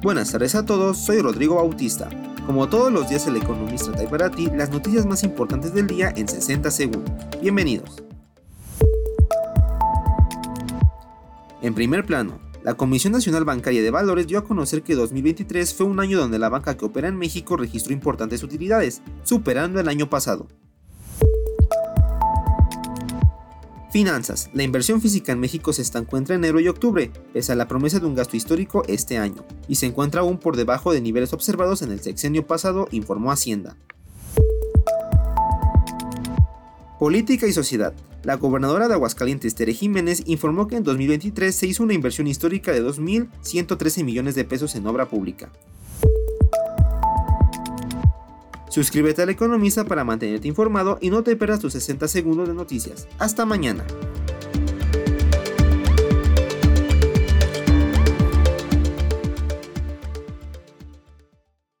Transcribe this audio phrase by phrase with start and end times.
[0.00, 2.08] Buenas tardes a todos, soy Rodrigo Bautista.
[2.46, 6.12] Como todos los días el economista trae para ti las noticias más importantes del día
[6.14, 7.12] en 60 segundos.
[7.42, 8.00] Bienvenidos.
[11.62, 15.86] En primer plano, la Comisión Nacional Bancaria de Valores dio a conocer que 2023 fue
[15.86, 20.08] un año donde la banca que opera en México registró importantes utilidades, superando el año
[20.08, 20.46] pasado.
[23.98, 24.48] Finanzas.
[24.54, 27.98] La inversión física en México se estancó entre enero y octubre, pese a la promesa
[27.98, 31.82] de un gasto histórico este año, y se encuentra aún por debajo de niveles observados
[31.82, 33.76] en el sexenio pasado, informó Hacienda.
[37.00, 37.92] Política y sociedad.
[38.22, 42.70] La gobernadora de Aguascalientes, Tere Jiménez, informó que en 2023 se hizo una inversión histórica
[42.70, 45.50] de 2.113 millones de pesos en obra pública.
[48.78, 53.08] Suscríbete al Economista para mantenerte informado y no te pierdas tus 60 segundos de noticias.
[53.18, 53.84] Hasta mañana.